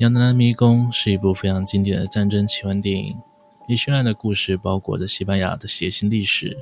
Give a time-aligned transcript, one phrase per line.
[0.00, 3.14] 亚特兰迷宫》是一部非常经典的战争奇幻电影，
[3.68, 6.56] 以绚烂的故事包裹着西班牙的血腥历史，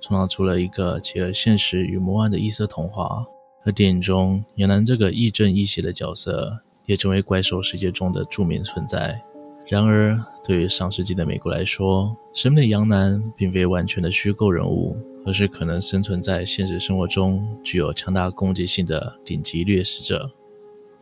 [0.00, 3.26] 创造出了一个结合现实与魔幻的异色童话。
[3.64, 9.20] 而电影中，杨楠这个亦正亦邪的角色，也成为怪兽世界中的著名存在。
[9.66, 14.96] 然而，对于上世纪的美国来说，神秘的杨楠并非完全的虚构人物，
[15.26, 20.30] 而是可能生存在现实生活中、具有强大攻击性的顶级掠食者。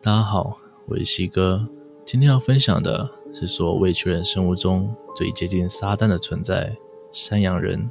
[0.01, 0.57] 大家好，
[0.87, 1.63] 我是西哥，
[2.05, 6.77] 今天要分享的是所有未确认生物中最接近撒旦的存在——
[7.11, 7.89] 山羊人。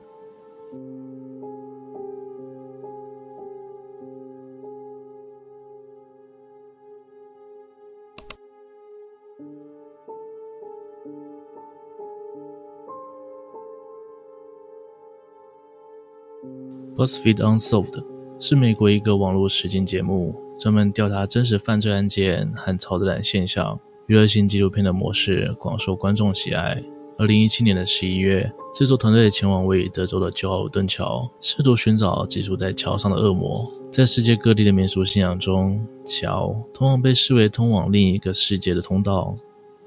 [16.96, 18.04] BuzzFeed Unsolved
[18.38, 26.82] 是美国一个网络实境节目，专门调查真实犯罪案件和超自然现象，娱乐性纪录片的模式广受观众喜爱。
[27.16, 33.64] 二零一七年的十一月，制作团队前往位于德州的旧尔顿桥，试图寻找寄宿在桥上的恶魔。
[33.90, 39.34] 在世界各地的民俗信仰中，桥通常被视为通往另一个世界的通道，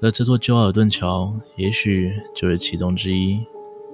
[0.00, 3.38] 而这座旧尔顿桥也许就是其中之一。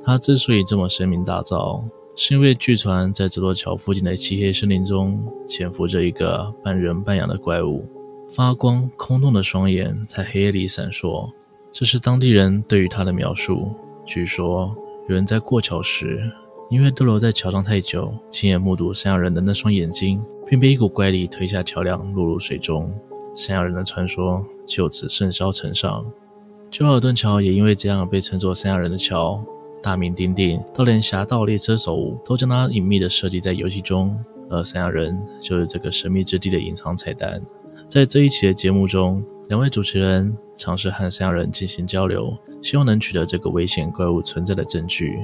[0.02, 1.83] 它之所以这么声名大噪，
[2.17, 7.84] 是因为据传，在这座桥附近的漆黑森林中，潜伏着一个半人半羊的怪物，
[8.34, 11.30] 发光空洞的双眼在黑夜里闪烁。
[11.70, 13.70] 这是当地人对于他的描述。
[14.04, 14.74] 据说，
[15.08, 16.28] 有人在过桥时，
[16.68, 22.92] 因为逗留在桥上太久，亲眼目睹山羊人的那双眼睛，并被一股怪力推下桥梁，落入水中。
[23.36, 26.05] 山羊人的传说就此甚嚣尘上。
[26.72, 29.40] 旧尔顿桥也因为这样被称作山羊人的桥。
[29.80, 31.96] 大名鼎鼎，到连《侠盗猎车手》
[32.27, 34.18] 都将它隐秘的设计在游戏中，
[34.50, 37.40] 而山羊人就是这个神秘之地的隐藏彩蛋。
[37.95, 45.17] 在这一期的节目中，两位主持人尝试和山羊人进行交流，希望能取得这个危险怪物存在的证据。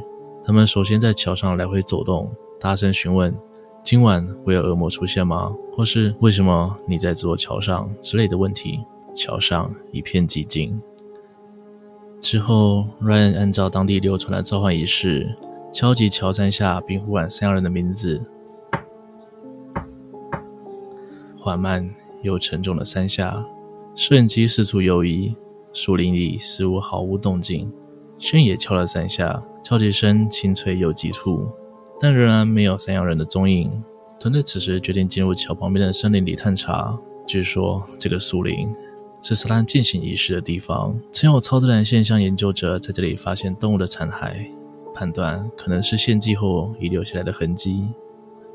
[0.45, 2.31] 他们首先在桥上来回走动，
[2.61, 3.37] 大声询问
[3.83, 5.53] ：“今晚会有恶魔出现吗？
[5.73, 8.79] 或是为什么你在这座桥上？”之类的问题。
[9.17, 10.81] 桥上一片寂静。
[12.21, 15.37] 之后，Ryan 按照当地流传的召唤仪式，
[15.73, 18.23] 敲击桥三下，并呼喊山羊人的名字。
[21.37, 23.45] 缓慢又沉重的三下，
[23.95, 25.35] 摄影机四处游移，
[25.73, 27.71] 树林里似乎毫无动静。
[28.19, 31.49] 轩也敲了三下，敲击声清脆又急促，
[32.01, 33.71] 但仍然没有山羊人的踪影。
[34.19, 36.99] 团队此时决定进入桥旁边的森林里探查。
[37.27, 38.69] 据说这个树林。
[39.23, 40.99] 是斯兰进行仪式的地方。
[41.13, 44.51] 曾有超自然现象研究者在这里发现动物的残骸，
[44.95, 47.87] 判断可能是献祭后遗留下来的痕迹。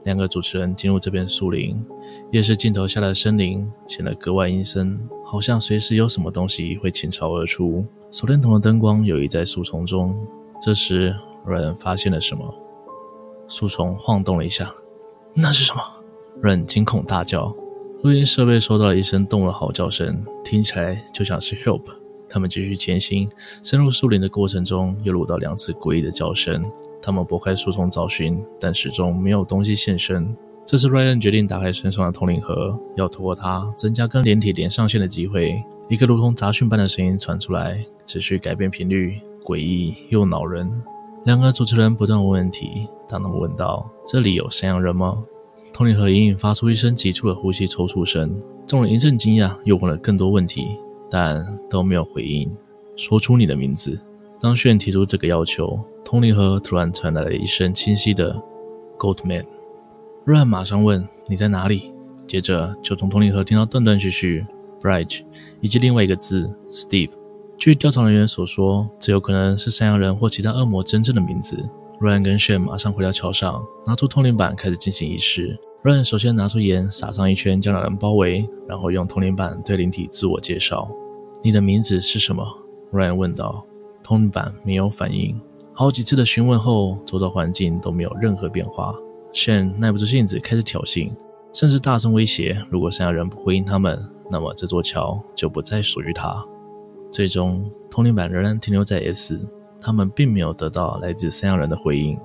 [0.05, 1.83] 两个主持人进入这片树林，
[2.31, 7.83] 夜视镜头下的森林显得格外阴森，好像随时有什么东西会倾巢而出。
[8.11, 10.15] 手电筒的灯光游移在树丛中。
[10.61, 11.13] 这时
[11.45, 12.53] ，Ryan 发现了什么？
[13.47, 14.73] 树丛晃动了一下，
[15.33, 15.81] 那是什么
[16.41, 17.53] ？Ryan 惊恐大叫。
[18.03, 21.81] 录音设备收到了一声动物的嚎叫声，听起来就像是 “help”。
[22.29, 23.27] 他们继续前行，
[23.63, 26.63] 深入树林的过程中，又录到两次诡异的叫声。
[27.05, 30.35] 他们拨开树丛找寻，但始终没有东西现身。
[30.65, 35.63] 这次 Ryan 决定打开身上的通灵盒，要通过它增加跟连体连上线的机会。
[35.87, 40.67] 一个如同杂讯般的声音传出来，持续改变频率，诡异又恼人。
[41.25, 45.23] 两个主持人不断问问题，当他们问道：“这里有山羊人吗？”
[45.71, 50.65] 通灵盒隐隐发出一声急促的呼吸抽搐声，众人一阵惊讶，又问了更多问题，
[51.11, 52.51] 但都没有回应。
[52.95, 53.99] 说出你的名字。
[54.41, 58.39] 当炫提出这个要求，通灵盒突然传来了一声清晰的
[58.99, 59.43] “Goldman”，。
[60.27, 61.91] Ryan 马上问：“你在哪里？”
[62.27, 64.45] 接着就从通灵盒听到断断续续
[64.79, 65.23] “Bridge”
[65.61, 67.09] 以及另外一个字 “Steve”。
[67.57, 71.57] 据调查人员所说，这有可能是山羊人或其他恶魔真正的名字。
[71.99, 75.57] Ryan 跟 Shane 马上回到桥上，拿出通灵板开始进行仪式。
[75.83, 80.87] Ryan 首先拿出盐撒上一圈，将两人包围，然后用通灵板对灵体自我介绍
[81.41, 82.45] ：“你的名字是什么
[82.93, 83.65] ？”Ryan 问道。
[84.03, 85.35] 通灵板没有反应。
[85.77, 88.95] 好几次的询问后，周遭环境都没有任何变化。
[89.33, 91.11] Shane 耐不住性子开始挑衅，
[91.51, 94.01] 甚至大声威胁：如果山羊人不回应他们，
[94.31, 96.41] 那么这座桥就不再属于他。
[97.11, 99.37] 最终，通灵板仍然停留在 S。
[99.81, 102.17] 他们并没有得到来自山羊人的回应。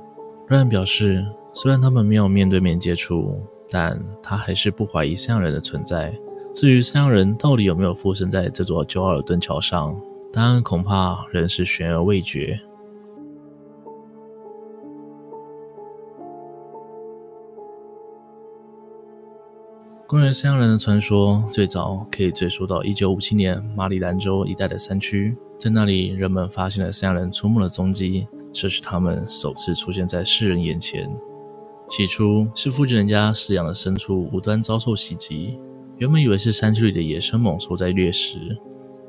[0.49, 3.37] Ryan 表示，虽然他们没有面对面接触，
[3.69, 6.15] 但他还是不怀疑山羊人的存在。
[6.55, 10.01] 至于山羊人到底有没有附身在这座旧奥尔顿桥上，
[10.33, 12.57] 答案恐怕仍是悬而未决。
[20.11, 31.09] 关于山羊人的传说，最早可以追溯到一九五七年马里兰州一带的山区，在那里人们发现了山羊人出没的踪迹，这是他们首次出现在世人眼前。
[31.89, 35.57] 起初是附近人家饲养的牲畜无端遭受袭击，
[35.99, 38.59] 原本以为是山区里的野生猛兽在掠食，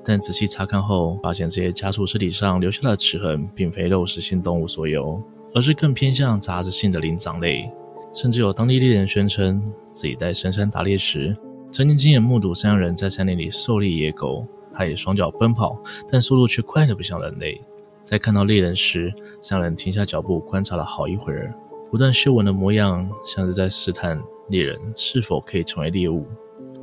[0.06, 5.20] 但仔细查看后，发现这些家畜尸体上留下的齿痕并非肉食性动物所有，
[5.56, 7.68] 而是更偏向杂食性的灵长类。
[8.14, 9.62] 甚至有当地猎人宣称，
[9.94, 11.36] 自己在深山打猎时，
[11.72, 15.82] 曾经亲眼目睹山羊人在山林里狩猎野狗，他也双脚奔跑，
[16.12, 17.60] 但速度却快得不像人类。
[18.04, 21.54] 在看到猎人时，山羊人停下脚步，观察了好一会儿，
[21.90, 26.26] 不断嗅闻的模样，像是在试探猎人是否可以成为猎物。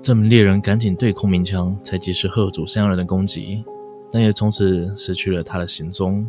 [0.02, 3.62] 这名猎人赶紧对空鸣枪，才及时喝阻山羊人的攻击，
[4.10, 6.26] 但也从此失去了他的行踪。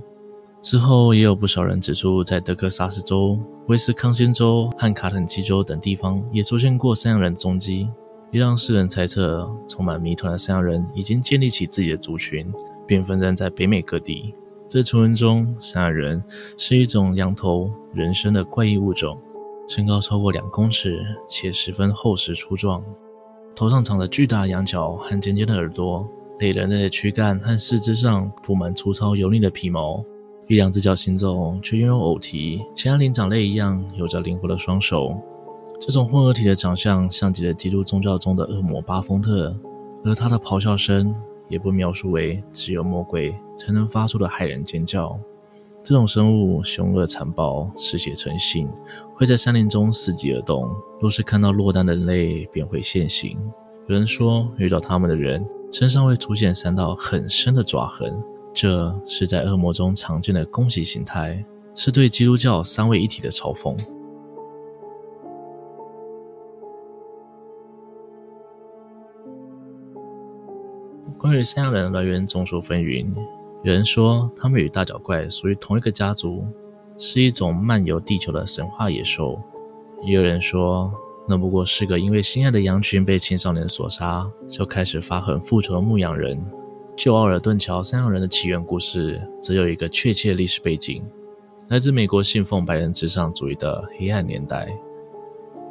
[0.61, 7.89] 之后，也有不少人指出，在德克萨斯州、威斯康星州和卡肯基州等地方也出现过山羊人的踪迹，
[8.29, 12.51] 也让世人猜测，充满谜团的山羊人已经建立起自己的族群，
[12.85, 14.35] 并分散在北美各地。
[14.67, 16.21] 在传闻中，山羊人
[16.57, 19.17] 是一种羊头人身的怪异物种，
[19.69, 22.83] 身高超过两公尺，且十分厚实粗壮，
[23.55, 26.05] 头上长着巨大的羊角和尖尖的耳朵，
[26.39, 30.03] 类人类的躯干和四肢上铺满粗糙油腻的皮毛。
[30.49, 35.15] 一两只脚行走，却拥有偶蹄，像灵长类一样有着灵活的双手。
[35.79, 39.55] 这种混合体的长相，像极了基督宗教中的恶魔巴丰特，
[40.03, 41.15] 而他的咆哮声
[41.49, 45.19] 也不描述为只有魔鬼才能发出的骇人尖叫。
[45.83, 48.67] 这种生物凶恶残暴，嗜血成性，
[49.13, 50.67] 会在山林中伺机而动。
[50.99, 53.37] 若是看到落单的人类，便会现形。
[53.87, 58.19] 有人说，遇到他们的人身上会出现三道很深的爪痕。
[58.61, 61.41] 这是在恶魔中常见的攻击形态，
[61.75, 63.73] 是对基督教三位一体的嘲讽。
[71.17, 73.07] 关于山羊人来源众说纷纭，
[73.63, 76.45] 有人说他们与大脚怪属于同一个家族，
[76.97, 79.39] 是一种漫游地球的神话野兽；
[80.03, 80.91] 也有人说
[81.25, 86.37] 那不过是个因为心爱的羊群被青少年所杀，就开始发狠复仇的牧羊人。
[86.99, 91.01] 旧奥尔顿桥山羊人的起源故事，则有一个确切历史背景，
[91.69, 94.67] 来自美国信奉白人至上主义的黑暗年代。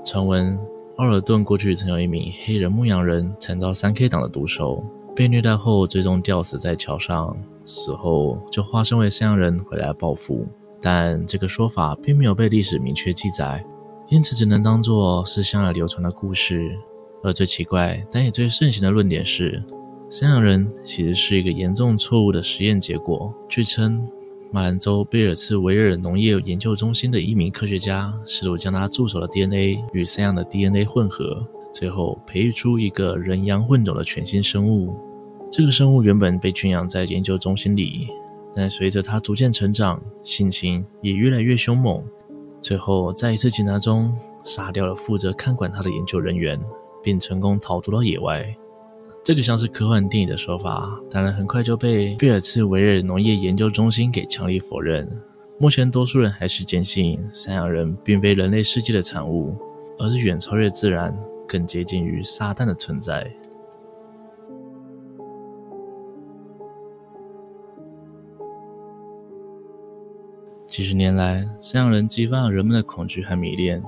[0.06, 0.58] 传闻
[0.96, 4.82] 奥尔顿过去曾有一名黑人牧羊人惨遭三 K 党的毒手，
[5.14, 7.36] 被虐待后最终吊死在桥上，
[7.66, 10.46] 死后就化身为山羊人回来报复。
[10.80, 13.62] 但这个说法并没有被历史明确记载，
[14.08, 16.74] 因此只能当作是乡野流传的故事。
[17.22, 19.62] 而最奇怪，但也最盛行的论点是。
[20.10, 23.32] 山羊人其实是一个严重错误的实验结果。
[23.46, 24.08] 据称，
[24.50, 34.96] 马兰州贝尔茨维尔农业研究中心的一名科学家试图将他助手的 DNA 与山羊的 DNA 混合，最后培育出一个人羊混种的全新生物。
[35.52, 38.08] 这个生物原本被圈养在研究中心里，
[38.54, 42.02] 但随着它逐渐成长，性情也越来越凶猛。
[42.62, 46.58] 最后，在一次检查中，杀掉了负责看管它的研究人员，
[47.02, 48.56] 并成功逃脱到野外。
[49.28, 55.06] 这个像是科幻电影的说法，当然很快就被贝尔茨维尔农业研究中心给强力否认。
[55.58, 59.54] 目前，多数人还是坚信山羊人并非人类世界的产物，
[59.98, 61.14] 而是远超越自然、
[61.46, 63.30] 更接近于撒旦的存在。
[70.68, 73.82] 几十年来，山羊人激发了人们的恐惧和迷恋，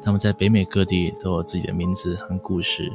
[0.00, 2.92] 他们在北美各地都有自己的名字和故事。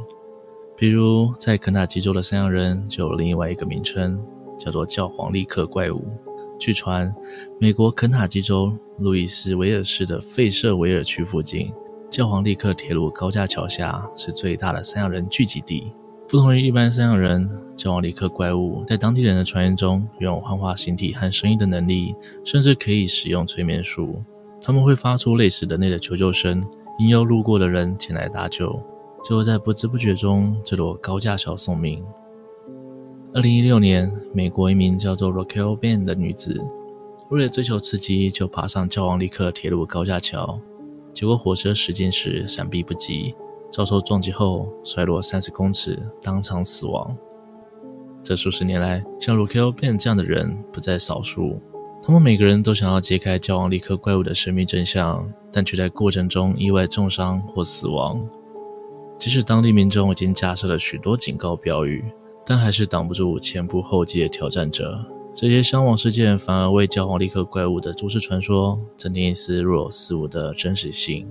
[0.79, 4.17] 比如，在肯塔基州的山羊人就有另外一个名称，
[4.57, 6.07] 叫做教皇利克怪物。
[6.57, 7.13] 据传，
[7.59, 11.69] 美国肯塔基州路易斯维尔市的费舍维尔区附近，
[12.09, 15.91] 教皇利克铁路高架桥下是最大的山羊人聚集地。
[16.29, 24.23] 不同于一般山羊人，教皇利克怪物在当地人的传言中拥有幻化形体和声音的能力，甚至可以使用催眠术。
[24.61, 26.63] 他们会发出类似人类的求救声，
[26.99, 28.81] 引诱路过的人前来搭救。
[29.23, 32.03] 最后在不知不觉中坠落高架桥送命。
[33.33, 36.59] 二零一六年，美国一名叫做 Raquel Ben 的女子，
[37.29, 40.59] 为了追求刺激，就爬上教王利克铁路高架桥，
[41.13, 43.35] 结果火车驶近时闪避不及，
[43.71, 47.15] 遭受撞击后摔落三十公尺，当场死亡。
[48.23, 51.59] 这数十年来，像 Raquel Ben 这样的人不在少数，
[52.01, 58.27] 他们每个人都想要揭开教王利克怪物的神秘真相，但却在过程中意外重伤或死亡。
[59.19, 62.05] 即使当地民众已经架设了许多警告标语
[62.45, 65.05] 但还是挡不住前仆后继的挑战者。
[65.35, 71.27] 这些伤亡事件反而为教皇力克怪物的都市传说增添一丝若有似无的真实性。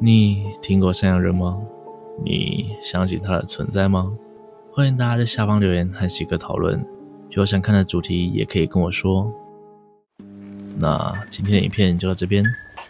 [0.00, 1.60] 你听过山羊人吗？
[2.24, 4.16] 你相信他的存在吗？
[4.72, 6.84] 欢迎大家在下方留言和喜哥讨论。
[7.30, 9.30] 有想看的主题也可以跟我说。
[10.78, 12.44] 那今天的影片就到这边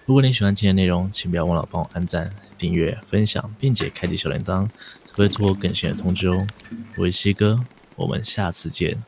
[0.05, 4.69] 如果你喜欢今天内容请不要忘了帮我按赞订阅分享并且开启小铃铛
[5.13, 6.47] 会做更新的通知哦。
[6.97, 7.65] 我是西哥
[7.97, 9.03] 我们下次见。